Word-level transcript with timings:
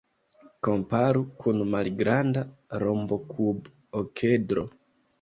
Komparu 0.67 1.21
kun 1.43 1.61
malgranda 1.75 2.41
rombokub-okedro. 2.87 4.71